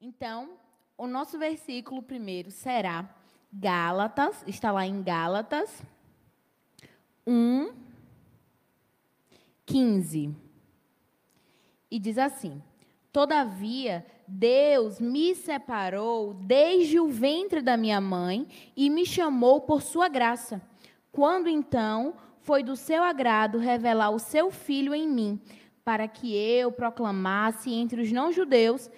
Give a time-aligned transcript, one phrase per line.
[0.00, 0.50] Então,
[0.96, 3.08] o nosso versículo primeiro será
[3.52, 5.82] Gálatas, está lá em Gálatas
[7.26, 7.72] 1,
[9.64, 10.34] 15.
[11.90, 12.62] E diz assim:
[13.10, 20.08] Todavia, Deus me separou desde o ventre da minha mãe e me chamou por sua
[20.08, 20.60] graça.
[21.10, 25.40] Quando então foi do seu agrado revelar o seu filho em mim,
[25.82, 28.90] para que eu proclamasse entre os não-judeus,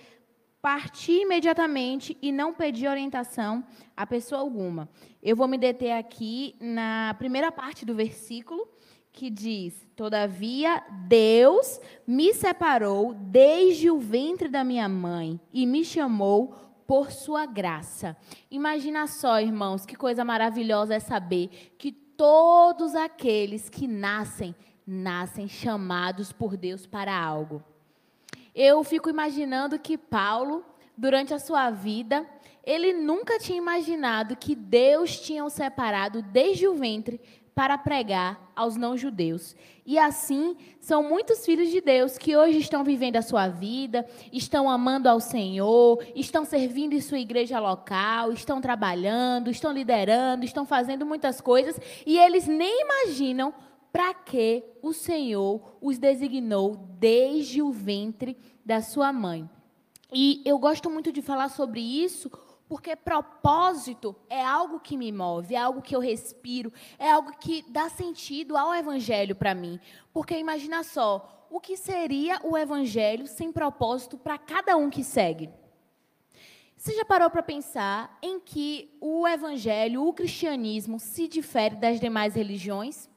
[0.61, 3.65] parti imediatamente e não pedi orientação
[3.97, 4.89] a pessoa alguma.
[5.23, 8.69] Eu vou me deter aqui na primeira parte do versículo,
[9.13, 16.55] que diz: Todavia Deus me separou desde o ventre da minha mãe e me chamou
[16.87, 18.17] por sua graça.
[18.51, 24.55] Imagina só, irmãos, que coisa maravilhosa é saber que todos aqueles que nascem
[24.87, 27.63] nascem chamados por Deus para algo.
[28.61, 30.65] Eu fico imaginando que Paulo,
[30.97, 32.27] durante a sua vida,
[32.65, 37.21] ele nunca tinha imaginado que Deus tinha o separado desde o ventre
[37.55, 39.55] para pregar aos não-judeus.
[39.87, 44.69] E assim, são muitos filhos de Deus que hoje estão vivendo a sua vida, estão
[44.69, 51.07] amando ao Senhor, estão servindo em sua igreja local, estão trabalhando, estão liderando, estão fazendo
[51.07, 53.55] muitas coisas e eles nem imaginam
[53.99, 59.51] para que o Senhor os designou desde o ventre da sua mãe.
[60.13, 62.31] E eu gosto muito de falar sobre isso,
[62.69, 67.65] porque propósito é algo que me move, é algo que eu respiro, é algo que
[67.69, 69.81] dá sentido ao evangelho para mim.
[70.13, 75.51] Porque imagina só, o que seria o evangelho sem propósito para cada um que segue?
[76.77, 82.37] Você já parou para pensar em que o evangelho, o cristianismo, se difere das demais
[82.37, 83.09] religiões?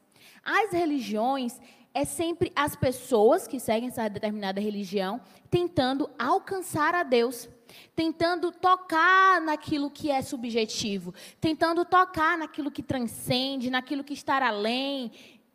[0.43, 1.59] As religiões
[1.93, 7.49] é sempre as pessoas que seguem essa determinada religião tentando alcançar a Deus,
[7.95, 15.11] tentando tocar naquilo que é subjetivo, tentando tocar naquilo que transcende, naquilo que está além.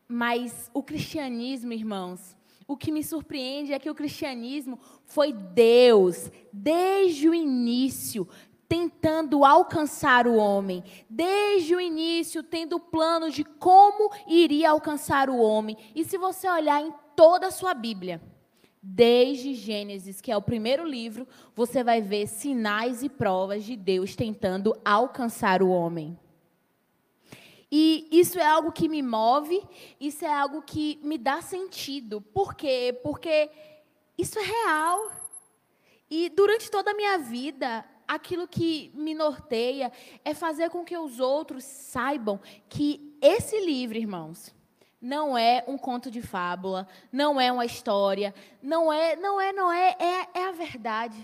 [0.07, 2.37] Mas o cristianismo, irmãos,
[2.69, 8.29] o que me surpreende é que o cristianismo foi Deus, desde o início,
[8.69, 15.77] tentando alcançar o homem, desde o início tendo plano de como iria alcançar o homem.
[15.95, 18.21] E se você olhar em toda a sua Bíblia,
[18.83, 24.15] desde Gênesis, que é o primeiro livro, você vai ver sinais e provas de Deus
[24.15, 26.19] tentando alcançar o homem.
[27.71, 29.61] E isso é algo que me move,
[30.01, 32.21] isso é algo que me dá sentido.
[32.21, 32.97] Por quê?
[33.03, 33.51] Porque
[34.17, 35.11] isso é real.
[36.09, 39.93] E durante toda a minha vida, aquilo que me norteia
[40.25, 44.55] é fazer com que os outros saibam que esse livro, irmãos,
[45.01, 49.73] não é um conto de fábula, não é uma história, não é, não é, não
[49.73, 51.17] é, é, é a verdade.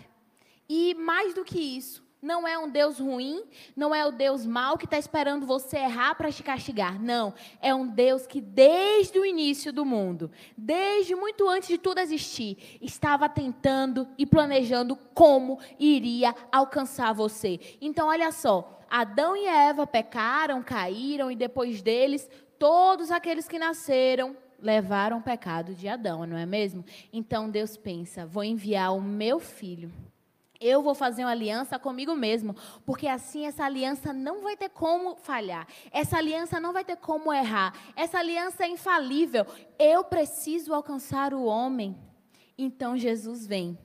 [0.69, 3.43] E mais do que isso, não é um Deus ruim,
[3.75, 7.03] não é o Deus mau que está esperando você errar para te castigar.
[7.03, 7.34] Não.
[7.60, 12.78] É um Deus que, desde o início do mundo, desde muito antes de tudo existir,
[12.81, 17.59] estava tentando e planejando como iria alcançar você.
[17.81, 24.37] Então, olha só: Adão e Eva pecaram, caíram, e depois deles, todos aqueles que nasceram
[24.61, 26.84] levaram o pecado de Adão, não é mesmo?
[27.12, 29.91] Então, Deus pensa: vou enviar o meu filho
[30.62, 32.55] eu vou fazer uma aliança comigo mesmo,
[32.87, 37.33] porque assim essa aliança não vai ter como falhar, essa aliança não vai ter como
[37.33, 39.45] errar, essa aliança é infalível.
[39.78, 41.97] Eu preciso alcançar o homem.
[42.56, 43.78] Então Jesus vem.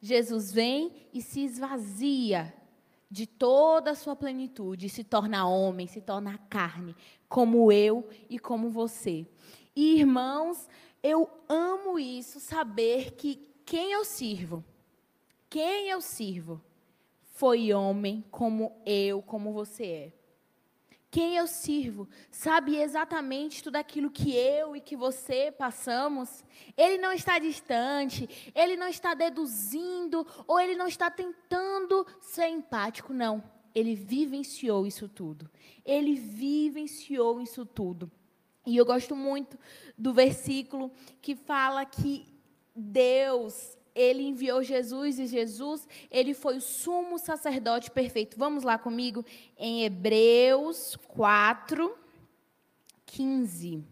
[0.00, 2.54] Jesus vem e se esvazia
[3.10, 6.94] de toda a sua plenitude, se torna homem, se torna carne,
[7.28, 9.26] como eu e como você.
[9.74, 10.68] E irmãos,
[11.02, 14.64] eu amo isso, saber que quem eu sirvo
[15.48, 16.62] quem eu sirvo
[17.22, 20.12] foi homem como eu, como você é.
[21.10, 26.44] Quem eu sirvo sabe exatamente tudo aquilo que eu e que você passamos.
[26.76, 33.14] Ele não está distante, ele não está deduzindo, ou ele não está tentando ser empático,
[33.14, 33.42] não.
[33.74, 35.50] Ele vivenciou isso tudo.
[35.84, 38.10] Ele vivenciou isso tudo.
[38.66, 39.58] E eu gosto muito
[39.96, 40.90] do versículo
[41.22, 42.26] que fala que
[42.74, 48.38] Deus ele enviou Jesus e Jesus, ele foi o sumo sacerdote perfeito.
[48.38, 49.24] Vamos lá comigo
[49.56, 51.96] em Hebreus 4,
[53.06, 53.82] 15.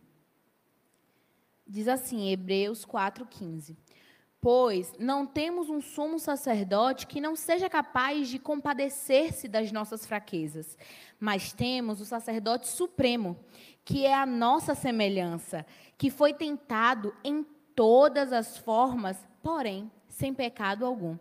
[1.67, 3.77] Diz assim, Hebreus 4, 15.
[4.39, 10.77] Pois não temos um sumo sacerdote que não seja capaz de compadecer-se das nossas fraquezas,
[11.19, 13.39] mas temos o sacerdote supremo,
[13.83, 15.65] que é a nossa semelhança,
[15.97, 17.43] que foi tentado em
[17.75, 21.19] todas as formas, porém sem pecado algum.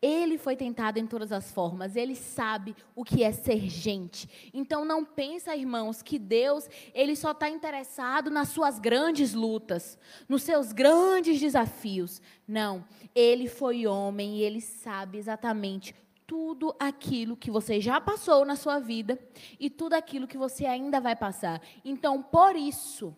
[0.00, 4.50] Ele foi tentado em todas as formas, ele sabe o que é ser gente.
[4.52, 10.42] Então não pensa, irmãos, que Deus, ele só está interessado nas suas grandes lutas, nos
[10.42, 12.20] seus grandes desafios.
[12.46, 12.84] Não,
[13.14, 15.94] ele foi homem e ele sabe exatamente
[16.26, 19.18] tudo aquilo que você já passou na sua vida
[19.58, 21.62] e tudo aquilo que você ainda vai passar.
[21.84, 23.16] Então, por isso,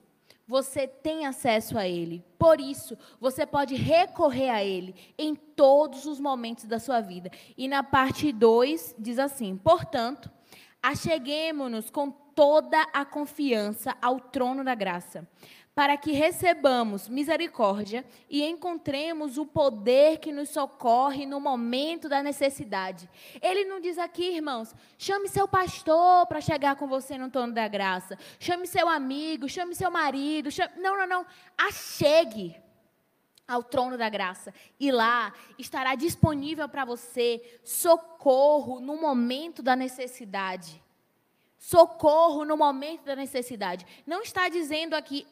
[0.49, 2.25] você tem acesso a Ele.
[2.39, 7.31] Por isso, você pode recorrer a Ele em todos os momentos da sua vida.
[7.57, 10.31] E na parte 2 diz assim: portanto,
[10.89, 15.29] acheguemos-nos com toda a confiança ao trono da graça
[15.75, 23.09] para que recebamos misericórdia e encontremos o poder que nos socorre no momento da necessidade.
[23.41, 27.69] Ele não diz aqui, irmãos, chame seu pastor para chegar com você no trono da
[27.69, 28.19] graça.
[28.41, 30.51] Chame seu amigo, chame seu marido.
[30.51, 30.73] Chame...
[30.79, 31.27] Não, não, não.
[31.57, 32.57] Achegue
[33.49, 34.55] ao trono da graça.
[34.79, 40.87] E lá estará disponível para você socorro no momento da necessidade
[41.59, 43.85] socorro no momento da necessidade.
[44.07, 45.27] Não está dizendo aqui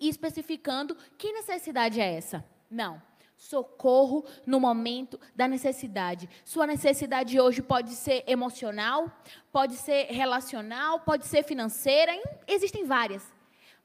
[0.00, 2.44] especificando que necessidade é essa.
[2.70, 3.00] Não.
[3.36, 6.28] Socorro no momento da necessidade.
[6.44, 9.10] Sua necessidade hoje pode ser emocional,
[9.52, 12.12] pode ser relacional, pode ser financeira,
[12.48, 13.37] existem várias.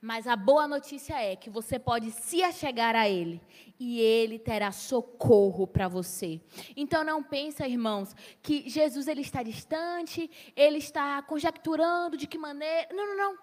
[0.04, 3.42] Mas a boa notícia é que você pode se achegar a Ele
[3.80, 6.42] e Ele terá socorro para você.
[6.76, 12.90] Então não pensa, irmãos, que Jesus ele está distante, Ele está conjecturando de que maneira.
[12.94, 13.40] Não, não, não.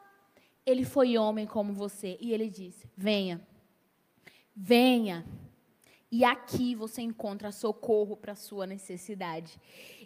[0.66, 3.40] Ele foi homem como você e Ele disse: venha,
[4.54, 5.24] venha.
[6.12, 9.58] E aqui você encontra socorro para sua necessidade.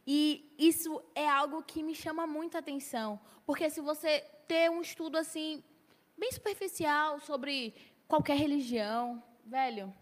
[0.06, 5.18] E isso é algo que me chama muita atenção, porque se você ter um estudo
[5.18, 5.64] assim
[6.16, 7.74] bem superficial sobre
[8.08, 9.22] qualquer religião.
[9.44, 9.92] Velho,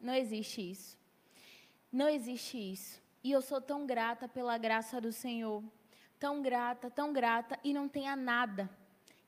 [0.00, 0.98] não existe isso.
[1.92, 3.00] Não existe isso.
[3.22, 5.62] E eu sou tão grata pela graça do Senhor.
[6.18, 8.68] Tão grata, tão grata, e não tenha nada.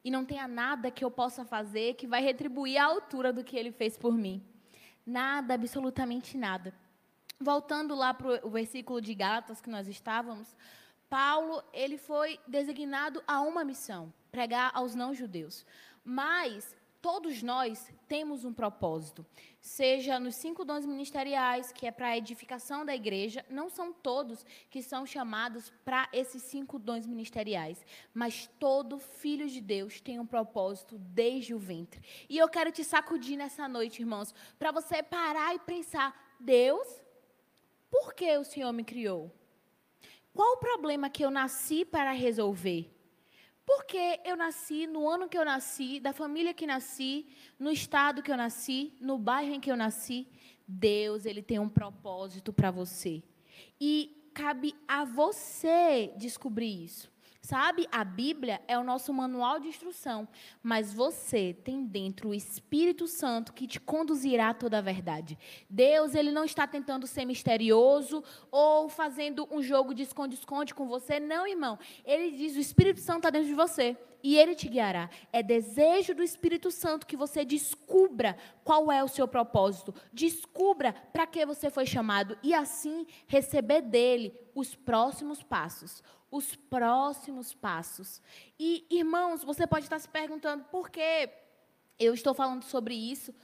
[0.05, 3.57] E não tenha nada que eu possa fazer que vai retribuir a altura do que
[3.57, 4.45] ele fez por mim.
[5.07, 6.75] Nada, absolutamente nada.
[7.41, 10.55] Voltando lá para o versículo de Gálatas que nós estávamos,
[11.09, 15.67] Paulo, ele foi designado a uma missão, pregar aos não-judeus.
[16.05, 19.27] Mas todos nós temos um propósito,
[19.61, 24.47] seja nos cinco dons ministeriais, que é para a edificação da igreja, não são todos
[24.71, 27.85] que são chamados para esses cinco dons ministeriais,
[28.15, 32.01] mas todo filho de Deus tem um propósito desde o ventre.
[32.29, 36.87] E eu quero te sacudir nessa noite, irmãos, para você parar e pensar: Deus,
[37.91, 39.31] por que o Senhor me criou?
[40.33, 42.91] Qual o problema que eu nasci para resolver?
[43.65, 47.27] Porque eu nasci no ano que eu nasci, da família que nasci,
[47.59, 50.27] no estado que eu nasci, no bairro em que eu nasci.
[50.67, 53.23] Deus, ele tem um propósito para você.
[53.81, 57.12] E cabe a você descobrir isso.
[57.45, 60.29] Sabe, a Bíblia é o nosso manual de instrução,
[60.63, 65.37] mas você tem dentro o Espírito Santo que te conduzirá a toda a verdade.
[65.69, 71.19] Deus, ele não está tentando ser misterioso ou fazendo um jogo de esconde-esconde com você,
[71.19, 71.81] não, irmão.
[72.05, 75.11] Ele diz: o Espírito Santo está dentro de você e ele te guiará.
[75.33, 81.27] É desejo do Espírito Santo que você descubra qual é o seu propósito, descubra para
[81.27, 88.23] que você foi chamado e assim receber dele os próximos passos os próximos passos.
[88.59, 91.31] E, irmãos, você pode estar se perguntando por que
[91.99, 93.35] eu estou falando sobre isso.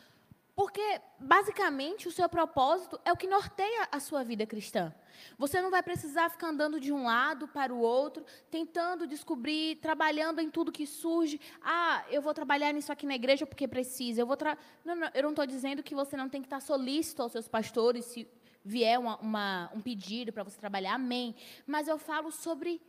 [0.56, 4.92] Porque, basicamente, o seu propósito é o que norteia a sua vida cristã.
[5.36, 10.40] Você não vai precisar ficar andando de um lado para o outro, tentando descobrir, trabalhando
[10.40, 11.40] em tudo que surge.
[11.62, 14.22] Ah, eu vou trabalhar nisso aqui na igreja porque precisa.
[14.22, 14.58] Eu, vou tra...
[14.84, 17.46] não, não, eu não estou dizendo que você não tem que estar solícito aos seus
[17.46, 18.26] pastores, se
[18.64, 21.34] vier uma, uma, um pedido para você trabalhar, amém.
[21.66, 22.80] Mas eu falo sobre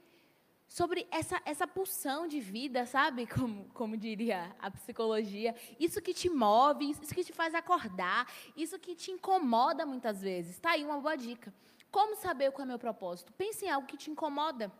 [0.69, 3.25] sobre essa, essa pulsão de vida, sabe?
[3.35, 5.55] Como, como diria a psicologia.
[5.79, 10.51] Isso que te move, isso que te faz acordar, isso que te incomoda muitas vezes.
[10.51, 11.51] Está aí uma boa dica.
[11.91, 13.33] Como saber qual é o meu propósito?
[13.33, 14.71] Pense em algo que te incomoda.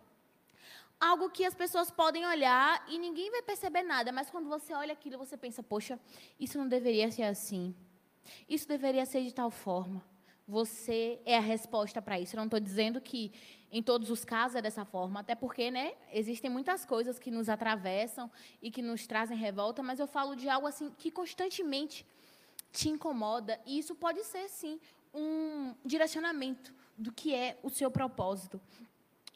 [0.99, 4.93] Algo que as pessoas podem olhar e ninguém vai perceber nada, mas quando você olha
[4.93, 5.97] aquilo, você pensa: poxa,
[6.39, 7.73] isso não deveria ser assim.
[8.47, 10.03] Isso deveria ser de tal forma.
[10.49, 12.35] Você é a resposta para isso.
[12.35, 13.31] Eu não estou dizendo que
[13.71, 17.49] em todos os casos é dessa forma, até porque, né, existem muitas coisas que nos
[17.49, 22.03] atravessam e que nos trazem revolta, mas eu falo de algo assim que constantemente
[22.71, 24.79] te incomoda, e isso pode ser sim
[25.13, 28.59] um direcionamento do que é o seu propósito.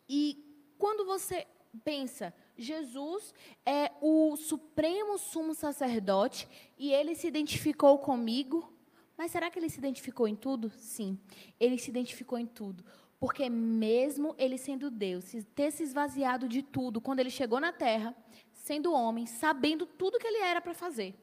[0.10, 0.44] E
[0.80, 1.46] quando você
[1.86, 8.73] pensa, Jesus é o supremo sumo sacerdote e ele se identificou comigo,
[9.18, 10.72] mas será que ele se identificou em tudo?
[10.76, 11.20] Sim,
[11.60, 12.84] ele se identificou em tudo
[13.20, 18.16] Porque mesmo ele sendo Deus, ter se esvaziado de tudo, quando ele chegou na terra,
[18.52, 21.16] sendo homem, sabendo tudo que ele era para fazer,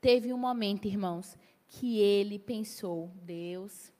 [0.00, 1.36] teve um momento, irmãos,
[1.66, 3.92] que ele pensou: Deus,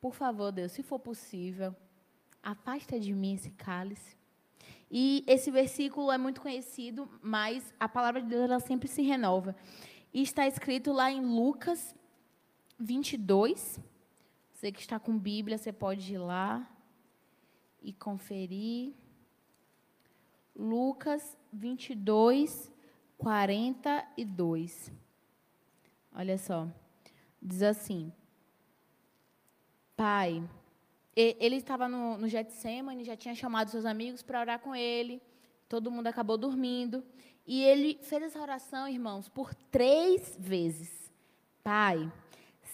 [0.00, 1.74] por favor, Deus, se for possível,
[2.42, 4.16] afasta de mim esse cálice.
[4.90, 9.54] E esse versículo é muito conhecido, mas a palavra de Deus ela sempre se renova.
[10.14, 11.94] E está escrito lá em Lucas
[12.78, 13.80] 22.
[14.52, 16.68] Você que está com Bíblia, você pode ir lá
[17.80, 18.92] e conferir.
[20.54, 22.70] Lucas 22,
[23.16, 24.92] 42.
[26.12, 26.68] Olha só.
[27.40, 28.12] Diz assim:
[29.96, 30.42] Pai,
[31.14, 35.22] ele estava no, no Getsemane, já tinha chamado seus amigos para orar com ele.
[35.68, 37.04] Todo mundo acabou dormindo.
[37.46, 41.12] E ele fez essa oração, irmãos, por três vezes.
[41.62, 42.10] Pai,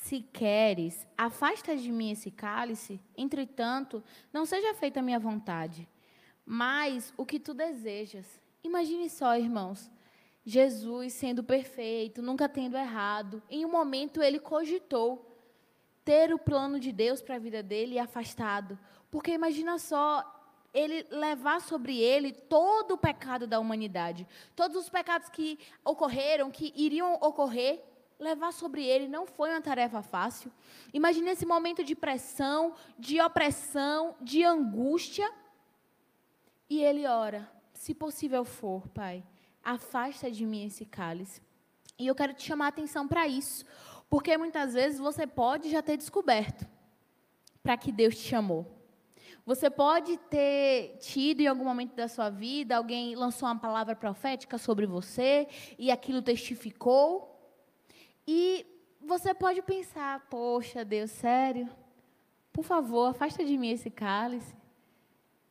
[0.05, 3.01] se queres, afasta de mim esse cálice.
[3.17, 5.89] Entretanto, não seja feita a minha vontade,
[6.45, 8.39] mas o que tu desejas.
[8.63, 9.91] Imagine só, irmãos.
[10.45, 13.43] Jesus sendo perfeito, nunca tendo errado.
[13.49, 15.41] Em um momento ele cogitou
[16.05, 18.79] ter o plano de Deus para a vida dele afastado.
[19.11, 20.23] Porque imagina só,
[20.75, 24.29] ele levar sobre ele todo o pecado da humanidade.
[24.55, 27.83] Todos os pecados que ocorreram, que iriam ocorrer,
[28.19, 30.53] levar sobre ele não foi uma tarefa fácil.
[30.93, 35.31] Imagine esse momento de pressão, de opressão, de angústia.
[36.69, 39.25] E ele ora: se possível for, Pai,
[39.63, 41.43] afasta de mim esse cálice.
[41.99, 43.65] E eu quero te chamar a atenção para isso.
[44.09, 46.67] Porque muitas vezes você pode já ter descoberto
[47.63, 48.67] para que Deus te chamou.
[49.47, 54.57] Você pode ter tido em algum momento da sua vida, alguém lançou uma palavra profética
[54.57, 55.47] sobre você
[55.79, 57.34] e aquilo testificou.
[58.27, 58.67] E
[59.01, 61.69] você pode pensar: poxa, Deus, sério?
[62.53, 64.55] Por favor, afasta de mim esse cálice.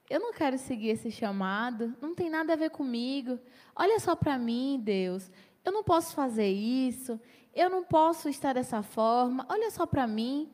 [0.10, 3.39] Eu não quero seguir esse chamado, não tem nada a ver comigo.
[3.75, 5.32] Olha só para mim, Deus.
[5.65, 7.20] Eu não posso fazer isso.
[7.53, 9.46] Eu não posso estar dessa forma.
[9.50, 10.50] Olha só para mim.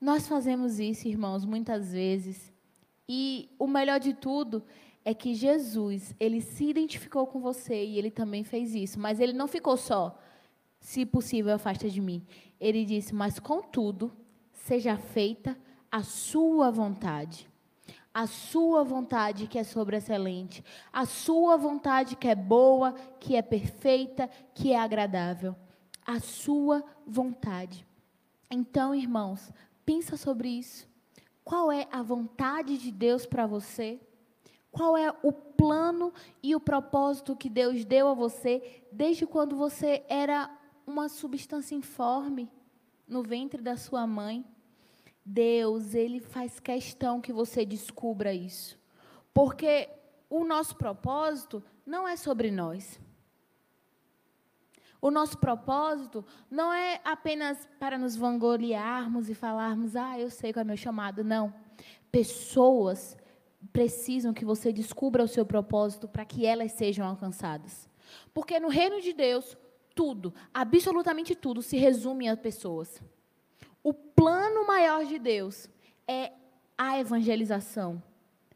[0.00, 2.52] Nós fazemos isso, irmãos, muitas vezes.
[3.08, 4.64] E o melhor de tudo
[5.04, 8.98] é que Jesus, ele se identificou com você e ele também fez isso.
[8.98, 10.18] Mas ele não ficou só,
[10.84, 12.22] se possível, afasta de mim.
[12.60, 14.12] Ele disse: Mas contudo,
[14.52, 15.58] seja feita
[15.90, 17.48] a sua vontade.
[18.12, 20.62] A sua vontade que é sobreexcelente.
[20.92, 25.56] A sua vontade que é boa, que é perfeita, que é agradável
[26.06, 27.86] a sua vontade.
[28.50, 29.50] Então, irmãos,
[29.86, 30.86] pensa sobre isso.
[31.42, 33.98] Qual é a vontade de Deus para você?
[34.70, 36.12] Qual é o plano
[36.42, 40.50] e o propósito que Deus deu a você desde quando você era
[40.86, 42.50] uma substância informe
[43.06, 44.44] no ventre da sua mãe?
[45.24, 48.78] Deus, ele faz questão que você descubra isso.
[49.32, 49.88] Porque
[50.28, 53.00] o nosso propósito não é sobre nós.
[55.00, 60.62] O nosso propósito não é apenas para nos vangloriarmos e falarmos, ah, eu sei qual
[60.62, 61.22] é o meu chamado.
[61.22, 61.52] Não.
[62.10, 63.16] Pessoas
[63.72, 67.88] precisam que você descubra o seu propósito para que elas sejam alcançadas.
[68.32, 69.56] Porque no reino de Deus,
[69.94, 73.00] tudo, absolutamente tudo, se resume a pessoas.
[73.82, 75.68] O plano maior de Deus
[76.06, 76.32] é
[76.76, 78.02] a evangelização,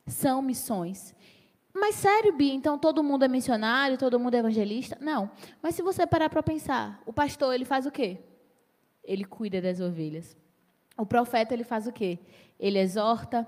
[0.06, 1.14] são missões.
[1.72, 4.98] Mas sério, Bia, então todo mundo é missionário, todo mundo é evangelista?
[5.00, 5.30] Não.
[5.62, 8.18] Mas se você parar para pensar, o pastor, ele faz o quê?
[9.04, 10.36] Ele cuida das ovelhas.
[10.96, 12.18] O profeta, ele faz o quê?
[12.58, 13.46] Ele exorta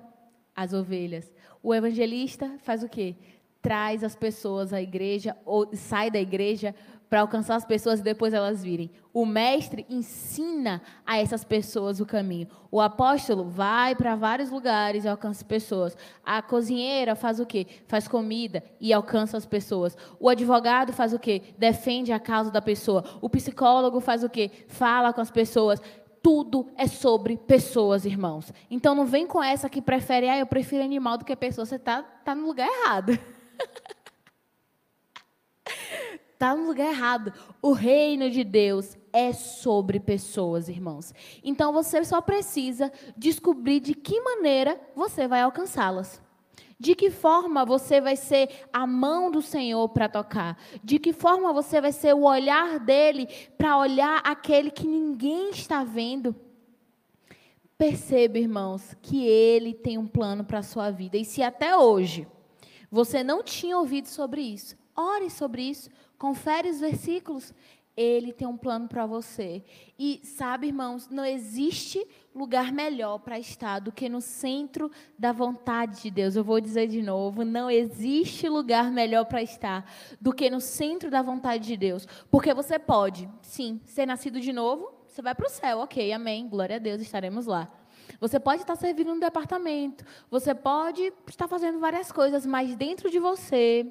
[0.55, 1.33] as ovelhas.
[1.63, 3.17] O evangelista faz o quê?
[3.61, 6.75] Traz as pessoas à igreja, ou sai da igreja
[7.11, 8.89] para alcançar as pessoas e depois elas virem.
[9.13, 12.47] O mestre ensina a essas pessoas o caminho.
[12.71, 15.97] O apóstolo vai para vários lugares e alcança pessoas.
[16.25, 17.67] A cozinheira faz o quê?
[17.89, 19.97] Faz comida e alcança as pessoas.
[20.21, 21.43] O advogado faz o quê?
[21.59, 23.03] Defende a causa da pessoa.
[23.21, 24.49] O psicólogo faz o quê?
[24.69, 25.83] Fala com as pessoas
[26.23, 28.53] tudo é sobre pessoas, irmãos.
[28.71, 31.65] Então não vem com essa que prefere, ah, eu prefiro animal do que pessoa.
[31.65, 33.19] Você está tá no lugar errado.
[36.41, 37.35] Está no lugar errado.
[37.61, 41.13] O reino de Deus é sobre pessoas, irmãos.
[41.45, 46.19] Então você só precisa descobrir de que maneira você vai alcançá-las.
[46.79, 50.59] De que forma você vai ser a mão do Senhor para tocar?
[50.83, 53.29] De que forma você vai ser o olhar dele
[53.59, 56.35] para olhar aquele que ninguém está vendo?
[57.77, 61.19] Perceba, irmãos, que ele tem um plano para a sua vida.
[61.19, 62.27] E se até hoje
[62.91, 65.91] você não tinha ouvido sobre isso, ore sobre isso.
[66.21, 67.55] Confere os versículos.
[67.97, 69.65] Ele tem um plano para você.
[69.99, 76.03] E sabe, irmãos, não existe lugar melhor para estar do que no centro da vontade
[76.03, 76.37] de Deus.
[76.37, 81.11] Eu vou dizer de novo, não existe lugar melhor para estar do que no centro
[81.11, 82.07] da vontade de Deus.
[82.31, 86.47] Porque você pode, sim, ser nascido de novo, você vai para o céu, ok, amém,
[86.47, 87.67] glória a Deus, estaremos lá.
[88.21, 93.19] Você pode estar servindo no departamento, você pode estar fazendo várias coisas, mas dentro de
[93.19, 93.91] você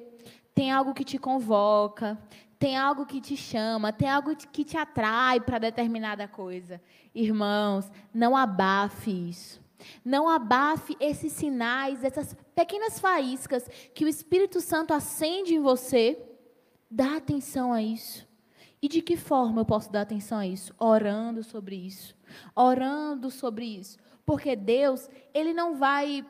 [0.54, 2.18] tem algo que te convoca,
[2.58, 6.80] tem algo que te chama, tem algo que te atrai para determinada coisa.
[7.14, 9.60] Irmãos, não abafe isso.
[10.04, 16.22] Não abafe esses sinais, essas pequenas faíscas que o Espírito Santo acende em você.
[16.90, 18.28] Dá atenção a isso.
[18.82, 20.74] E de que forma eu posso dar atenção a isso?
[20.78, 22.14] Orando sobre isso.
[22.54, 23.98] Orando sobre isso.
[24.24, 26.24] Porque Deus, Ele não vai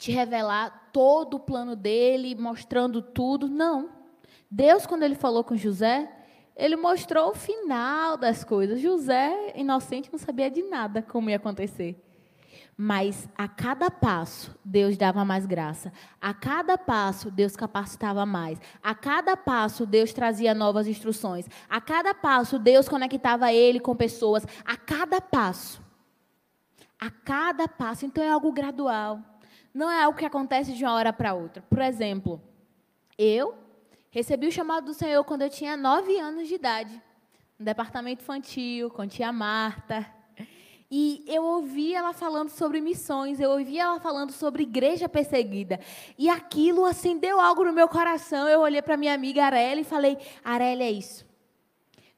[0.00, 3.46] te revelar todo o plano dele, mostrando tudo.
[3.46, 3.90] Não.
[4.50, 6.10] Deus, quando Ele falou com José,
[6.56, 8.80] Ele mostrou o final das coisas.
[8.80, 12.02] José, inocente, não sabia de nada como ia acontecer.
[12.74, 15.92] Mas a cada passo, Deus dava mais graça.
[16.18, 18.58] A cada passo, Deus capacitava mais.
[18.82, 21.46] A cada passo, Deus trazia novas instruções.
[21.68, 24.46] A cada passo, Deus conectava ele com pessoas.
[24.64, 25.82] A cada passo.
[26.98, 28.06] A cada passo.
[28.06, 29.29] Então é algo gradual.
[29.72, 31.62] Não é algo que acontece de uma hora para outra.
[31.62, 32.40] Por exemplo,
[33.16, 33.54] eu
[34.10, 37.00] recebi o chamado do Senhor quando eu tinha nove anos de idade.
[37.58, 40.06] No departamento infantil, com tia Marta.
[40.90, 45.78] E eu ouvi ela falando sobre missões, eu ouvi ela falando sobre igreja perseguida.
[46.18, 48.48] E aquilo acendeu algo no meu coração.
[48.48, 51.24] Eu olhei para minha amiga Arela e falei: Arela, é isso.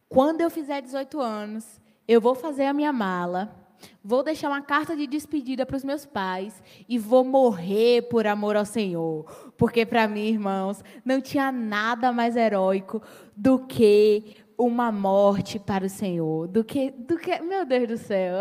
[0.09, 3.54] Quando eu fizer 18 anos, eu vou fazer a minha mala,
[4.02, 8.56] vou deixar uma carta de despedida para os meus pais e vou morrer por amor
[8.56, 9.24] ao Senhor.
[9.56, 13.02] Porque para mim, irmãos, não tinha nada mais heróico
[13.36, 18.36] do que uma morte para o Senhor, do que, do que meu Deus do céu,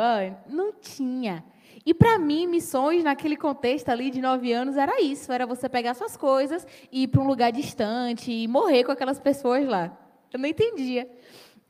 [0.48, 1.44] não tinha.
[1.86, 5.96] E para mim, missões naquele contexto ali de nove anos era isso, era você pegar
[5.96, 9.98] suas coisas e ir para um lugar distante e morrer com aquelas pessoas lá.
[10.32, 11.10] Eu não entendia.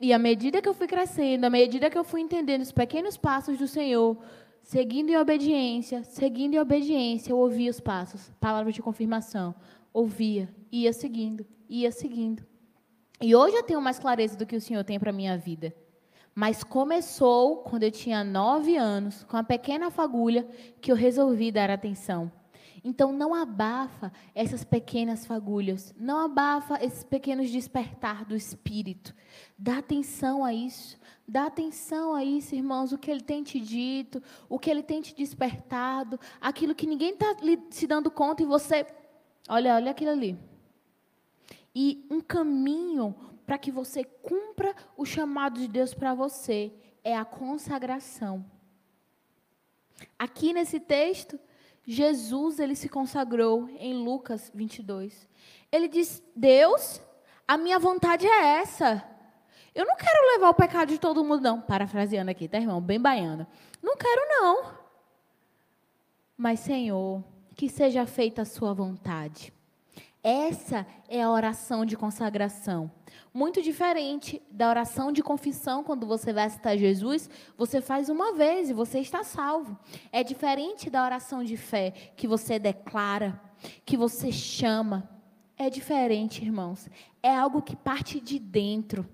[0.01, 3.17] E à medida que eu fui crescendo, à medida que eu fui entendendo os pequenos
[3.17, 4.17] passos do Senhor,
[4.63, 9.53] seguindo em obediência, seguindo em obediência, eu ouvia os passos, palavras de confirmação,
[9.93, 12.43] ouvia, ia seguindo, ia seguindo.
[13.21, 15.71] E hoje eu tenho mais clareza do que o Senhor tem para minha vida.
[16.33, 20.47] Mas começou quando eu tinha nove anos, com a pequena fagulha,
[20.81, 22.31] que eu resolvi dar atenção.
[22.83, 29.13] Então não abafa essas pequenas fagulhas, não abafa esses pequenos despertar do espírito.
[29.57, 30.99] Dá atenção a isso.
[31.27, 35.01] Dá atenção a isso, irmãos, o que ele tem te dito, o que ele tem
[35.01, 37.37] te despertado, aquilo que ninguém está
[37.69, 38.85] se dando conta e você,
[39.47, 40.37] olha, olha aquilo ali.
[41.73, 43.15] E um caminho
[43.45, 48.45] para que você cumpra o chamado de Deus para você é a consagração.
[50.17, 51.39] Aqui nesse texto,
[51.85, 55.27] Jesus ele se consagrou em Lucas 22.
[55.71, 57.01] Ele diz: Deus,
[57.47, 59.03] a minha vontade é essa.
[59.73, 61.61] Eu não quero levar o pecado de todo mundo, não.
[61.61, 62.81] Parafraseando aqui, tá, irmão?
[62.81, 63.47] Bem baiano.
[63.81, 64.73] Não quero, não.
[66.37, 67.23] Mas, Senhor,
[67.55, 69.53] que seja feita a sua vontade.
[70.23, 72.91] Essa é a oração de consagração.
[73.33, 78.69] Muito diferente da oração de confissão, quando você vai citar Jesus, você faz uma vez
[78.69, 79.79] e você está salvo.
[80.11, 83.39] É diferente da oração de fé, que você declara,
[83.85, 85.09] que você chama.
[85.57, 86.89] É diferente, irmãos.
[87.23, 89.07] É algo que parte de dentro.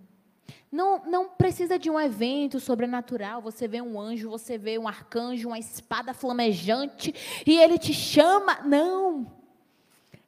[0.72, 3.40] Não, não precisa de um evento sobrenatural.
[3.44, 7.14] Você vê um anjo, você vê um arcanjo, uma espada flamejante
[7.46, 8.62] e ele te chama.
[8.64, 9.37] Não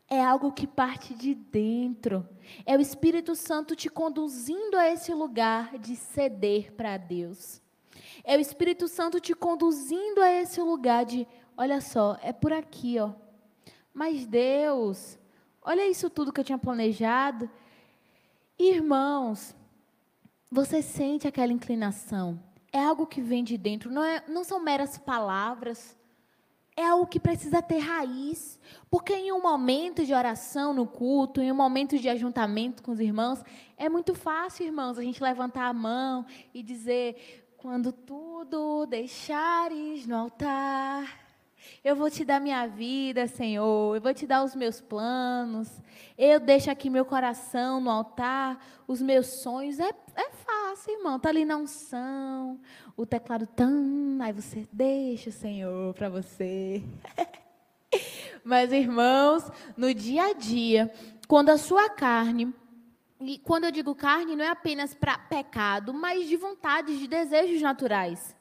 [0.09, 2.27] é algo que parte de dentro.
[2.65, 7.61] É o Espírito Santo te conduzindo a esse lugar de ceder para Deus.
[8.23, 12.97] É o Espírito Santo te conduzindo a esse lugar de, olha só, é por aqui,
[12.99, 13.13] ó.
[13.93, 15.19] Mas Deus,
[15.61, 17.49] olha isso tudo que eu tinha planejado.
[18.57, 19.55] Irmãos,
[20.49, 22.41] você sente aquela inclinação.
[22.71, 25.98] É algo que vem de dentro, não, é, não são meras palavras
[26.79, 28.57] é algo que precisa ter raiz.
[28.89, 32.99] Porque em um momento de oração no culto, em um momento de ajuntamento com os
[32.99, 33.43] irmãos,
[33.77, 40.15] é muito fácil, irmãos, a gente levantar a mão e dizer: quando tudo deixares no
[40.15, 41.28] altar,
[41.83, 43.95] eu vou te dar minha vida, Senhor.
[43.95, 45.69] Eu vou te dar os meus planos.
[46.17, 49.79] Eu deixo aqui meu coração no altar, os meus sonhos.
[49.79, 51.17] É, é fácil, irmão.
[51.17, 52.59] Está ali na unção.
[52.97, 54.19] O teclado tão.
[54.21, 56.83] Aí você deixa Senhor para você.
[58.43, 60.91] Mas, irmãos, no dia a dia,
[61.27, 62.53] quando a sua carne
[63.21, 67.61] e quando eu digo carne, não é apenas para pecado, mas de vontades, de desejos
[67.61, 68.35] naturais.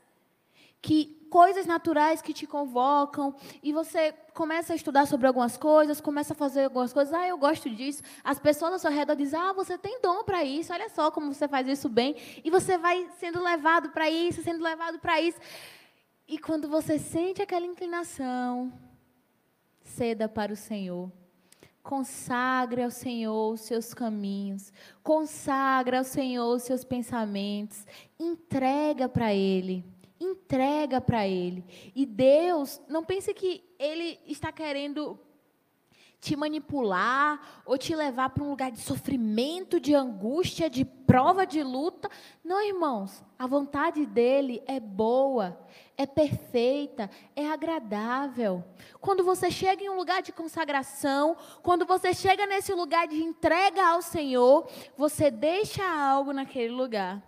[0.80, 6.32] Que coisas naturais que te convocam e você começa a estudar sobre algumas coisas, começa
[6.32, 8.02] a fazer algumas coisas, ah, eu gosto disso.
[8.24, 11.32] As pessoas ao seu redor dizem, ah, você tem dom para isso, olha só como
[11.32, 12.16] você faz isso bem.
[12.44, 15.38] E você vai sendo levado para isso, sendo levado para isso.
[16.26, 18.72] E quando você sente aquela inclinação,
[19.82, 21.10] ceda para o Senhor.
[21.82, 24.70] Consagre ao Senhor os seus caminhos,
[25.02, 27.86] consagre ao Senhor os seus pensamentos,
[28.20, 29.82] entrega para Ele,
[30.20, 31.64] entrega para Ele.
[31.94, 35.18] E Deus, não pense que Ele está querendo
[36.20, 41.62] te manipular ou te levar para um lugar de sofrimento, de angústia, de prova, de
[41.62, 42.10] luta.
[42.44, 45.58] Não, irmãos, a vontade dele é boa,
[45.96, 48.64] é perfeita, é agradável.
[49.00, 53.86] Quando você chega em um lugar de consagração, quando você chega nesse lugar de entrega
[53.86, 57.22] ao Senhor, você deixa algo naquele lugar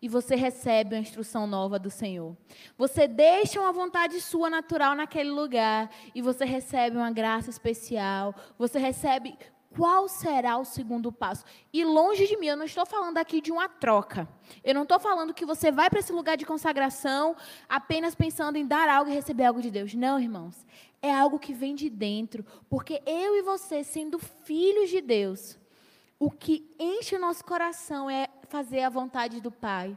[0.00, 2.36] e você recebe uma instrução nova do Senhor.
[2.76, 8.34] Você deixa uma vontade sua natural naquele lugar e você recebe uma graça especial.
[8.58, 9.36] Você recebe
[9.76, 11.44] qual será o segundo passo?
[11.72, 14.28] E longe de mim, eu não estou falando aqui de uma troca.
[14.64, 17.36] Eu não estou falando que você vai para esse lugar de consagração
[17.68, 19.94] apenas pensando em dar algo e receber algo de Deus.
[19.94, 20.66] Não, irmãos.
[21.00, 22.44] É algo que vem de dentro.
[22.68, 25.56] Porque eu e você, sendo filhos de Deus,
[26.18, 29.96] o que enche o nosso coração é fazer a vontade do Pai.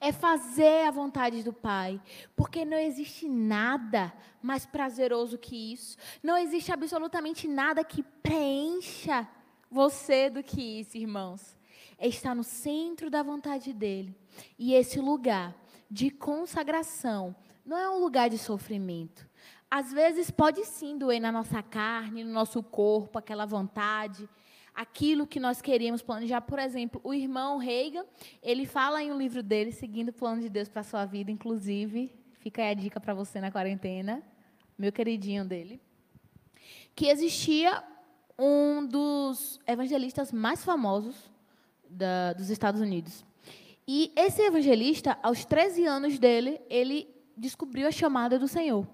[0.00, 2.00] É fazer a vontade do Pai.
[2.36, 5.98] Porque não existe nada mais prazeroso que isso.
[6.22, 9.28] Não existe absolutamente nada que preencha
[9.70, 11.58] você do que isso, irmãos.
[11.98, 14.16] É estar no centro da vontade dEle.
[14.58, 15.54] E esse lugar
[15.90, 17.34] de consagração
[17.66, 19.28] não é um lugar de sofrimento.
[19.70, 24.28] Às vezes pode sim doer na nossa carne, no nosso corpo, aquela vontade
[24.74, 26.40] aquilo que nós queríamos planejar.
[26.40, 28.04] Por exemplo, o irmão Reagan,
[28.42, 31.30] ele fala em um livro dele, seguindo o plano de Deus para a sua vida,
[31.30, 34.22] inclusive, fica aí a dica para você na quarentena,
[34.78, 35.80] meu queridinho dele,
[36.94, 37.82] que existia
[38.38, 41.30] um dos evangelistas mais famosos
[41.88, 43.24] da, dos Estados Unidos.
[43.86, 48.86] E esse evangelista, aos 13 anos dele, ele descobriu a chamada do Senhor.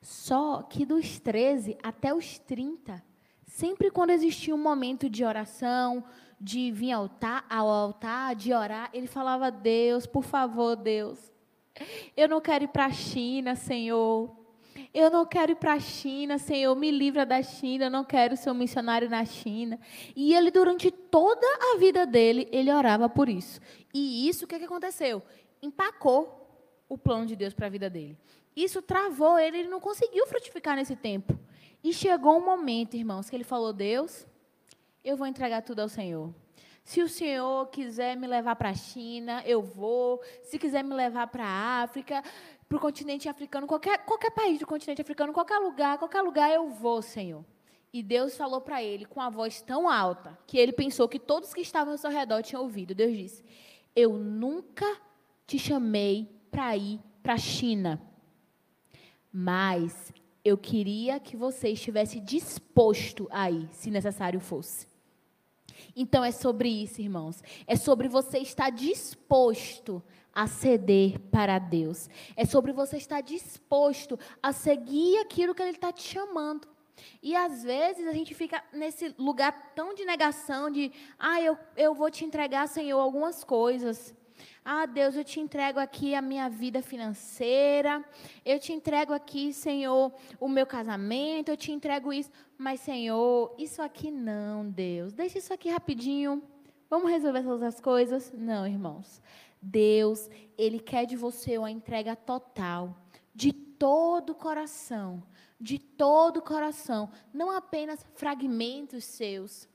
[0.00, 3.02] Só que dos 13 até os 30,
[3.48, 6.04] Sempre quando existia um momento de oração,
[6.38, 11.32] de vir ao altar, ao altar, de orar, ele falava: Deus, por favor, Deus,
[12.14, 14.36] eu não quero ir para a China, Senhor.
[14.92, 18.36] Eu não quero ir para a China, Senhor, me livra da China, eu não quero
[18.36, 19.80] ser um missionário na China.
[20.14, 23.60] E ele, durante toda a vida dele, ele orava por isso.
[23.92, 25.22] E isso, o que, que aconteceu?
[25.60, 26.46] Empacou
[26.88, 28.16] o plano de Deus para a vida dele.
[28.54, 31.36] Isso travou ele, ele não conseguiu frutificar nesse tempo.
[31.82, 34.26] E chegou um momento, irmãos, que ele falou: Deus,
[35.04, 36.34] eu vou entregar tudo ao Senhor.
[36.84, 40.22] Se o Senhor quiser me levar para a China, eu vou.
[40.42, 42.22] Se quiser me levar para a África,
[42.68, 46.68] para o continente africano, qualquer, qualquer país do continente africano, qualquer lugar, qualquer lugar eu
[46.70, 47.44] vou, Senhor.
[47.92, 51.54] E Deus falou para ele com a voz tão alta que ele pensou que todos
[51.54, 52.94] que estavam ao seu redor tinham ouvido.
[52.94, 53.44] Deus disse:
[53.94, 54.86] Eu nunca
[55.46, 58.00] te chamei para ir para a China,
[59.32, 60.12] mas
[60.44, 64.86] eu queria que você estivesse disposto a ir, se necessário fosse.
[65.94, 67.42] Então é sobre isso, irmãos.
[67.66, 72.08] É sobre você estar disposto a ceder para Deus.
[72.36, 76.68] É sobre você estar disposto a seguir aquilo que Ele está te chamando.
[77.22, 81.94] E às vezes a gente fica nesse lugar tão de negação, de, ah, eu, eu
[81.94, 84.14] vou te entregar, Senhor, algumas coisas.
[84.64, 88.04] Ah, Deus, eu te entrego aqui a minha vida financeira,
[88.44, 92.30] eu te entrego aqui, Senhor, o meu casamento, eu te entrego isso.
[92.56, 95.12] Mas, Senhor, isso aqui não, Deus.
[95.12, 96.42] Deixa isso aqui rapidinho.
[96.90, 98.32] Vamos resolver essas outras coisas?
[98.36, 99.20] Não, irmãos.
[99.60, 102.96] Deus, Ele quer de você uma entrega total,
[103.34, 105.22] de todo o coração,
[105.60, 109.68] de todo o coração, não apenas fragmentos seus.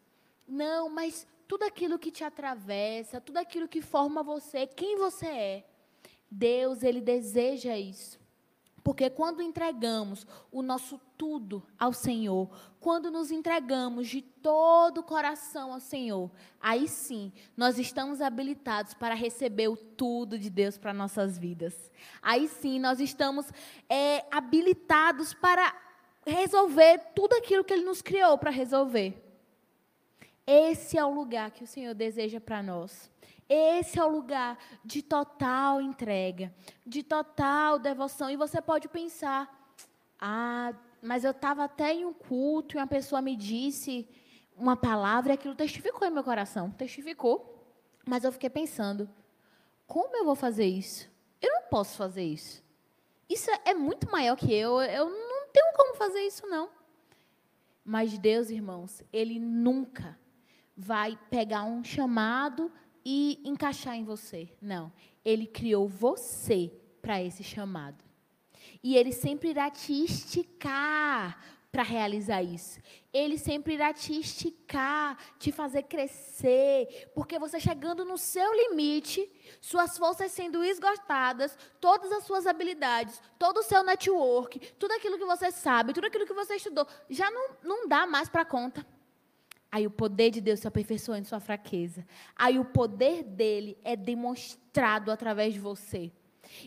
[0.47, 5.63] Não, mas tudo aquilo que te atravessa, tudo aquilo que forma você, quem você é.
[6.27, 8.19] Deus, ele deseja isso.
[8.83, 15.71] Porque quando entregamos o nosso tudo ao Senhor, quando nos entregamos de todo o coração
[15.71, 21.37] ao Senhor, aí sim nós estamos habilitados para receber o tudo de Deus para nossas
[21.37, 21.75] vidas.
[22.19, 23.45] Aí sim nós estamos
[23.87, 25.71] é, habilitados para
[26.25, 29.32] resolver tudo aquilo que Ele nos criou para resolver.
[30.45, 33.09] Esse é o lugar que o Senhor deseja para nós.
[33.47, 36.53] Esse é o lugar de total entrega,
[36.85, 38.29] de total devoção.
[38.29, 39.73] E você pode pensar:
[40.19, 44.07] ah, mas eu estava até em um culto e uma pessoa me disse
[44.55, 46.71] uma palavra e aquilo testificou em meu coração.
[46.71, 47.49] Testificou.
[48.05, 49.09] Mas eu fiquei pensando:
[49.87, 51.09] como eu vou fazer isso?
[51.41, 52.63] Eu não posso fazer isso.
[53.29, 54.81] Isso é, é muito maior que eu.
[54.81, 56.69] Eu não tenho como fazer isso, não.
[57.83, 60.17] Mas Deus, irmãos, Ele nunca
[60.75, 62.71] vai pegar um chamado
[63.05, 64.49] e encaixar em você.
[64.61, 64.91] Não.
[65.23, 68.03] Ele criou você para esse chamado.
[68.83, 71.39] E Ele sempre irá te esticar
[71.73, 72.79] para realizar isso.
[73.11, 79.27] Ele sempre irá te esticar, te fazer crescer, porque você chegando no seu limite,
[79.59, 85.25] suas forças sendo esgotadas, todas as suas habilidades, todo o seu network, tudo aquilo que
[85.25, 88.85] você sabe, tudo aquilo que você estudou, já não, não dá mais para conta.
[89.73, 92.05] Aí o poder de Deus se aperfeiçoa em sua fraqueza.
[92.35, 96.11] Aí o poder dele é demonstrado através de você.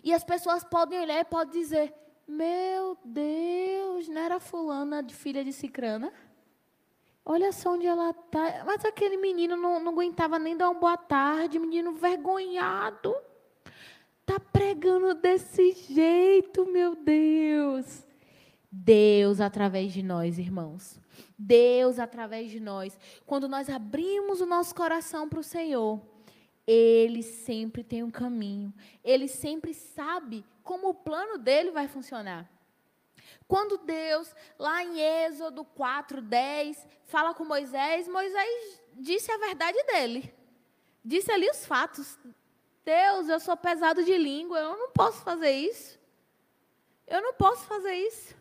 [0.02, 1.94] E as pessoas podem olhar e podem dizer:
[2.26, 6.12] meu Deus, não era fulana de filha de Cicrana?
[7.24, 8.64] Olha só onde ela está.
[8.66, 13.14] Mas aquele menino não, não aguentava nem dar uma boa tarde, menino vergonhado.
[14.24, 18.04] Tá pregando desse jeito, meu Deus.
[18.68, 21.05] Deus através de nós, irmãos.
[21.38, 22.98] Deus através de nós.
[23.24, 26.00] Quando nós abrimos o nosso coração para o Senhor,
[26.66, 28.72] Ele sempre tem um caminho.
[29.04, 32.50] Ele sempre sabe como o plano dele vai funcionar.
[33.48, 40.34] Quando Deus, lá em Êxodo 4, 10, fala com Moisés, Moisés disse a verdade dele.
[41.04, 42.18] Disse ali os fatos.
[42.84, 45.98] Deus, eu sou pesado de língua, eu não posso fazer isso.
[47.06, 48.35] Eu não posso fazer isso.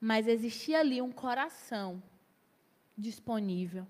[0.00, 2.02] Mas existia ali um coração
[2.96, 3.86] disponível.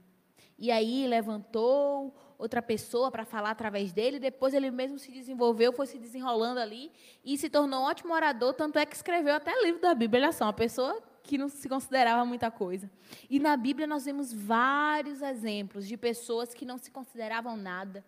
[0.59, 5.87] E aí levantou outra pessoa para falar através dele, depois ele mesmo se desenvolveu, foi
[5.87, 6.91] se desenrolando ali
[7.25, 10.25] e se tornou um ótimo orador, tanto é que escreveu até livro da Bíblia.
[10.25, 12.91] Olha só, uma pessoa que não se considerava muita coisa.
[13.29, 18.05] E na Bíblia nós vemos vários exemplos de pessoas que não se consideravam nada.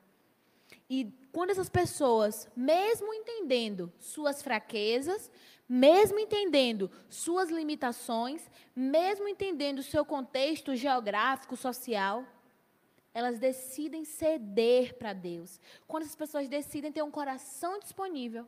[0.89, 5.31] E quando essas pessoas, mesmo entendendo suas fraquezas,
[5.69, 12.27] mesmo entendendo suas limitações, mesmo entendendo o seu contexto geográfico, social,
[13.15, 15.61] elas decidem ceder para Deus.
[15.87, 18.47] Quando as pessoas decidem ter um coração disponível,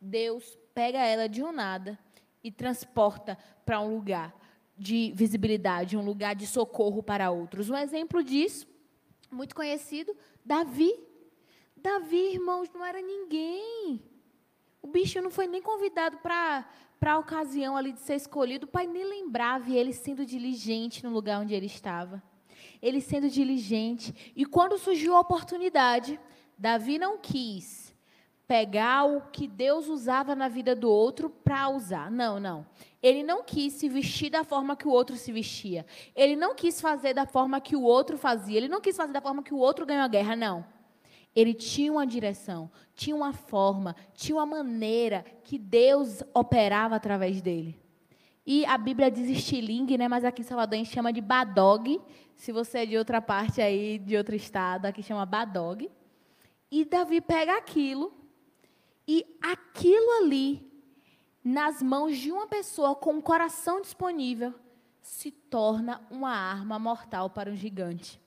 [0.00, 1.98] Deus pega ela de um nada
[2.42, 4.34] e transporta para um lugar
[4.76, 7.70] de visibilidade, um lugar de socorro para outros.
[7.70, 8.66] Um exemplo disso,
[9.30, 10.92] muito conhecido, Davi.
[11.82, 14.02] Davi, irmãos, não era ninguém.
[14.80, 16.66] O bicho não foi nem convidado para
[17.04, 21.10] a ocasião ali de ser escolhido, o pai nem lembrava e ele sendo diligente no
[21.10, 22.22] lugar onde ele estava
[22.82, 24.32] ele sendo diligente.
[24.34, 26.18] E quando surgiu a oportunidade,
[26.58, 27.94] Davi não quis
[28.46, 32.10] pegar o que Deus usava na vida do outro para usar.
[32.10, 32.66] Não, não.
[33.00, 35.86] Ele não quis se vestir da forma que o outro se vestia.
[36.14, 38.58] Ele não quis fazer da forma que o outro fazia.
[38.58, 40.66] Ele não quis fazer da forma que o outro ganhou a guerra, não.
[41.34, 47.80] Ele tinha uma direção, tinha uma forma, tinha uma maneira que Deus operava através dele.
[48.44, 50.08] E a Bíblia diz estilingue, né?
[50.08, 52.00] mas aqui em Salvador a gente chama de badog.
[52.34, 55.90] Se você é de outra parte aí, de outro estado, aqui chama badog.
[56.70, 58.12] E Davi pega aquilo,
[59.06, 60.66] e aquilo ali,
[61.44, 64.54] nas mãos de uma pessoa com o coração disponível,
[65.02, 68.21] se torna uma arma mortal para um gigante.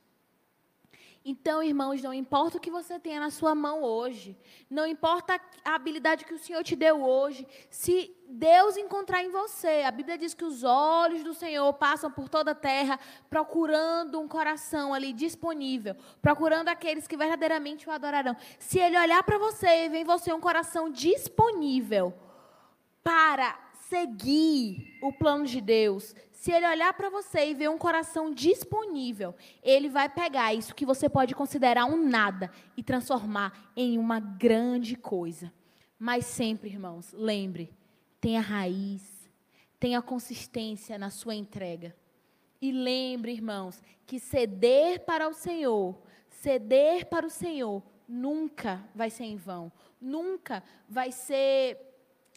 [1.28, 4.38] Então, irmãos, não importa o que você tenha na sua mão hoje,
[4.70, 9.82] não importa a habilidade que o Senhor te deu hoje, se Deus encontrar em você,
[9.88, 14.28] a Bíblia diz que os olhos do Senhor passam por toda a terra procurando um
[14.28, 18.38] coração ali disponível, procurando aqueles que verdadeiramente o adorarão.
[18.60, 22.14] Se Ele olhar para você e ver em você um coração disponível
[23.04, 23.58] para
[23.90, 29.34] seguir o plano de Deus, se ele olhar para você e ver um coração disponível,
[29.64, 34.98] ele vai pegar isso que você pode considerar um nada e transformar em uma grande
[34.98, 35.52] coisa.
[35.98, 37.74] Mas sempre, irmãos, lembre,
[38.20, 39.30] tenha raiz,
[39.80, 41.96] tenha consistência na sua entrega.
[42.62, 49.24] E lembre, irmãos, que ceder para o Senhor, ceder para o Senhor, nunca vai ser
[49.24, 49.72] em vão,
[50.02, 51.85] nunca vai ser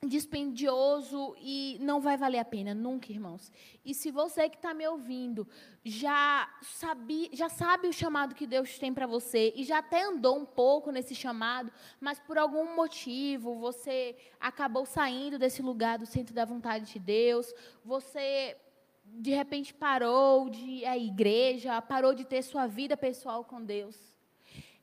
[0.06, 3.50] dispendioso e não vai valer a pena, nunca, irmãos.
[3.84, 5.46] E se você que está me ouvindo
[5.84, 10.38] já sabe, já sabe o chamado que Deus tem para você e já até andou
[10.38, 16.32] um pouco nesse chamado, mas por algum motivo você acabou saindo desse lugar do centro
[16.34, 17.52] da vontade de Deus,
[17.84, 18.56] você
[19.04, 23.96] de repente parou de à igreja, parou de ter sua vida pessoal com Deus.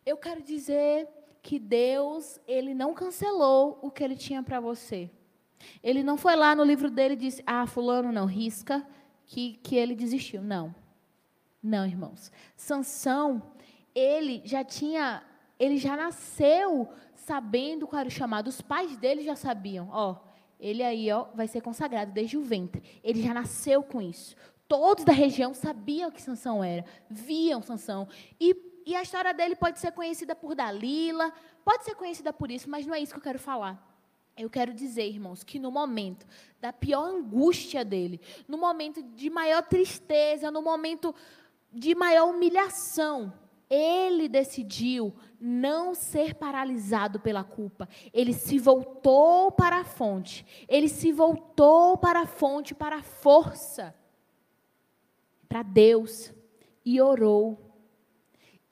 [0.06, 1.08] Eu quero dizer
[1.46, 5.12] que Deus, ele não cancelou o que ele tinha para você.
[5.84, 8.76] Ele não foi lá no livro dele e disse: "Ah, fulano não risca
[9.28, 10.42] que que ele desistiu".
[10.42, 10.74] Não.
[11.62, 12.32] Não, irmãos.
[12.56, 13.44] Sansão,
[13.94, 15.24] ele já tinha,
[15.60, 18.48] ele já nasceu sabendo qual era o chamado.
[18.48, 20.18] Os pais dele já sabiam, ó,
[20.60, 22.82] ele aí, ó, vai ser consagrado desde o ventre.
[23.04, 24.36] Ele já nasceu com isso.
[24.68, 28.08] Todos da região sabiam que Sansão era, viam Sansão.
[28.40, 32.70] E, e a história dele pode ser conhecida por Dalila, pode ser conhecida por isso,
[32.70, 33.94] mas não é isso que eu quero falar.
[34.38, 36.28] Eu quero dizer, irmãos, que no momento
[36.60, 41.16] da pior angústia dele, no momento de maior tristeza, no momento
[41.72, 43.34] de maior humilhação,
[43.70, 47.88] ele decidiu não ser paralisado pela culpa.
[48.14, 50.46] Ele se voltou para a fonte.
[50.68, 53.96] Ele se voltou para a fonte, para a força,
[55.48, 56.34] para Deus
[56.86, 57.75] e orou.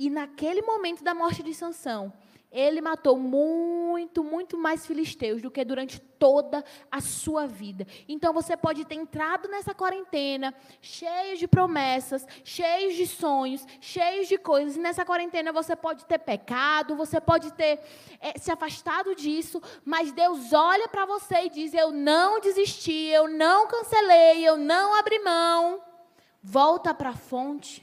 [0.03, 2.11] E naquele momento da morte de Sansão,
[2.51, 6.61] ele matou muito, muito mais filisteus do que durante toda
[6.91, 7.87] a sua vida.
[8.05, 14.37] Então você pode ter entrado nessa quarentena cheio de promessas, cheio de sonhos, cheio de
[14.37, 14.75] coisas.
[14.75, 17.79] E nessa quarentena você pode ter pecado, você pode ter
[18.19, 23.29] é, se afastado disso, mas Deus olha para você e diz: Eu não desisti, eu
[23.29, 25.81] não cancelei, eu não abri mão.
[26.43, 27.82] Volta para a fonte.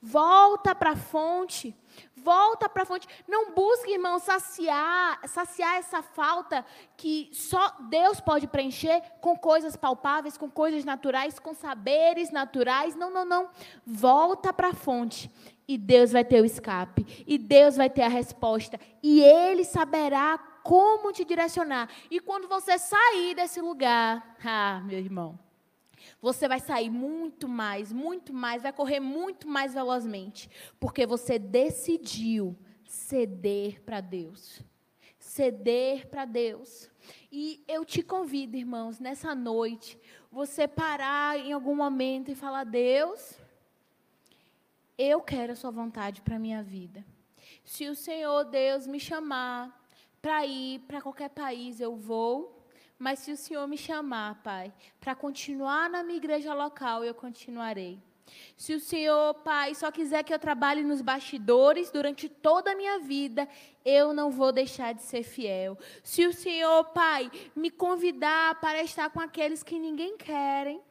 [0.00, 1.74] Volta para a fonte.
[2.16, 3.08] Volta para a fonte.
[3.26, 6.64] Não busque, irmão, saciar, saciar essa falta
[6.96, 12.94] que só Deus pode preencher com coisas palpáveis, com coisas naturais, com saberes naturais.
[12.94, 13.50] Não, não, não.
[13.84, 15.30] Volta para a fonte.
[15.66, 17.24] E Deus vai ter o escape.
[17.26, 18.78] E Deus vai ter a resposta.
[19.02, 21.88] E Ele saberá como te direcionar.
[22.10, 25.47] E quando você sair desse lugar, ah, meu irmão
[26.20, 32.56] você vai sair muito mais, muito mais, vai correr muito mais velozmente, porque você decidiu
[32.84, 34.62] ceder para Deus.
[35.18, 36.90] Ceder para Deus.
[37.30, 39.98] E eu te convido, irmãos, nessa noite,
[40.30, 43.38] você parar em algum momento e falar: Deus,
[44.96, 47.04] eu quero a Sua vontade para a minha vida.
[47.64, 49.86] Se o Senhor Deus me chamar
[50.20, 52.57] para ir para qualquer país, eu vou.
[52.98, 58.02] Mas se o Senhor me chamar, Pai, para continuar na minha igreja local, eu continuarei.
[58.56, 62.98] Se o Senhor, Pai, só quiser que eu trabalhe nos bastidores durante toda a minha
[62.98, 63.48] vida,
[63.84, 65.78] eu não vou deixar de ser fiel.
[66.02, 70.82] Se o Senhor, Pai, me convidar para estar com aqueles que ninguém querem,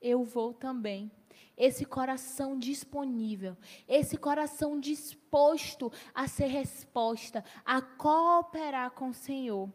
[0.00, 1.10] eu vou também.
[1.54, 9.68] Esse coração disponível, esse coração disposto a ser resposta, a cooperar com o Senhor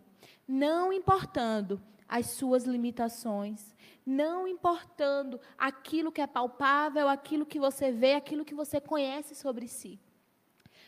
[0.48, 8.14] não importando as suas limitações, não importando aquilo que é palpável, aquilo que você vê,
[8.14, 10.00] aquilo que você conhece sobre si,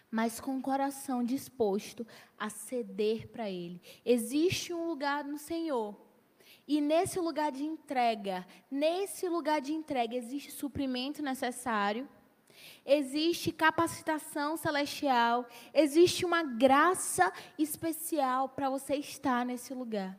[0.10, 3.82] mas com o coração disposto a ceder para Ele.
[4.06, 6.08] Existe um lugar no Senhor.
[6.66, 12.08] E nesse lugar de entrega, nesse lugar de entrega, existe suprimento necessário,
[12.86, 20.18] existe capacitação celestial, existe uma graça especial para você estar nesse lugar.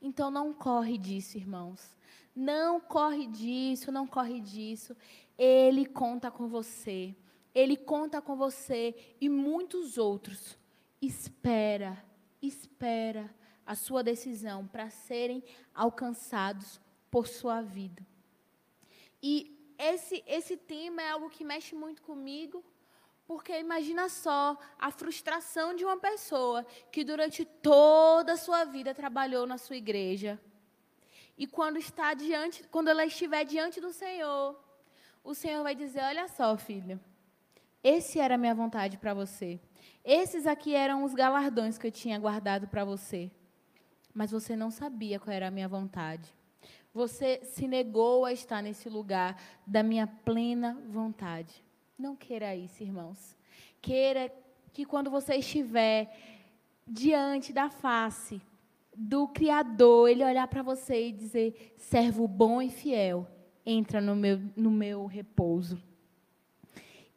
[0.00, 1.94] Então não corre disso, irmãos.
[2.34, 4.96] Não corre disso, não corre disso.
[5.38, 7.14] Ele conta com você.
[7.54, 10.58] Ele conta com você e muitos outros.
[11.00, 12.04] Espera,
[12.42, 13.32] espera
[13.64, 15.42] a sua decisão para serem
[15.74, 18.04] alcançados por sua vida.
[19.22, 22.64] E esse, esse tema é algo que mexe muito comigo,
[23.26, 29.46] porque imagina só a frustração de uma pessoa que durante toda a sua vida trabalhou
[29.46, 30.40] na sua igreja.
[31.36, 34.58] E quando está diante, quando ela estiver diante do Senhor,
[35.22, 37.00] o Senhor vai dizer: "Olha só, filho,
[37.82, 39.60] esse era a minha vontade para você.
[40.04, 43.30] Esses aqui eram os galardões que eu tinha guardado para você.
[44.12, 46.32] Mas você não sabia qual era a minha vontade.
[46.94, 51.52] Você se negou a estar nesse lugar da minha plena vontade.
[51.98, 53.36] Não queira isso, irmãos.
[53.82, 54.32] Queira
[54.72, 56.16] que quando você estiver
[56.86, 58.40] diante da face
[58.96, 63.26] do Criador, Ele olhar para você e dizer: servo bom e fiel,
[63.66, 65.82] entra no meu, no meu repouso.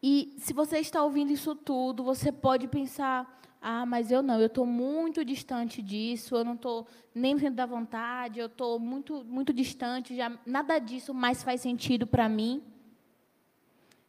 [0.01, 4.47] E se você está ouvindo isso tudo, você pode pensar: ah, mas eu não, eu
[4.47, 9.51] estou muito distante disso, eu não estou nem dentro da vontade, eu estou muito, muito
[9.53, 12.63] distante, já nada disso mais faz sentido para mim.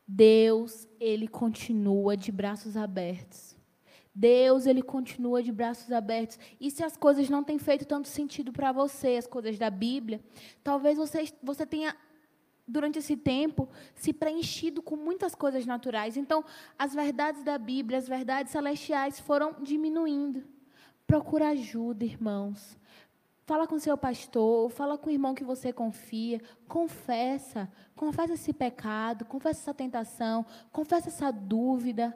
[0.06, 3.56] Deus, Ele continua de braços abertos.
[4.14, 6.38] Deus, Ele continua de braços abertos.
[6.60, 10.20] E se as coisas não têm feito tanto sentido para você, as coisas da Bíblia,
[10.64, 11.94] talvez você, você tenha
[12.68, 16.16] durante esse tempo, se preenchido com muitas coisas naturais.
[16.16, 16.44] Então,
[16.78, 20.44] as verdades da Bíblia, as verdades celestiais foram diminuindo.
[21.06, 22.78] Procura ajuda, irmãos.
[23.46, 26.38] Fala com seu pastor, fala com o irmão que você confia,
[26.68, 32.14] confessa, confessa esse pecado, confessa essa tentação, confessa essa dúvida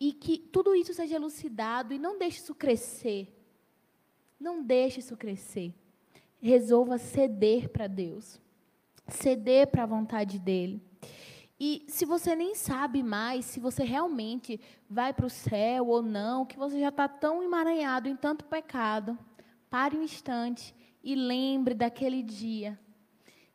[0.00, 3.36] e que tudo isso seja elucidado e não deixe isso crescer.
[4.40, 5.74] Não deixe isso crescer.
[6.40, 8.40] Resolva ceder para Deus.
[9.10, 10.82] Ceder para a vontade dele.
[11.58, 14.58] E se você nem sabe mais se você realmente
[14.88, 19.18] vai para o céu ou não, que você já está tão emaranhado em tanto pecado,
[19.68, 22.78] pare um instante e lembre daquele dia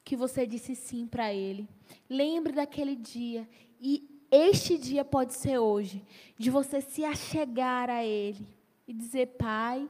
[0.04, 1.68] que você disse sim para Ele.
[2.08, 3.50] Lembre daquele dia.
[3.82, 6.06] E este dia pode ser hoje,
[6.38, 8.48] de você se achegar a Ele
[8.88, 9.90] e dizer: Pai,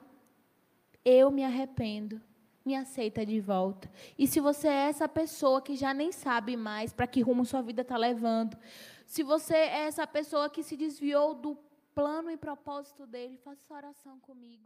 [1.03, 2.21] eu me arrependo
[2.65, 3.89] me aceita de volta.
[4.17, 7.61] E se você é essa pessoa que já nem sabe mais para que rumo sua
[7.61, 8.57] vida está levando,
[9.05, 11.55] se você é essa pessoa que se desviou do
[11.93, 14.63] plano e propósito dele, faça essa oração comigo.